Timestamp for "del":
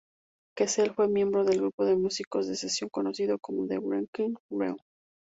1.45-1.59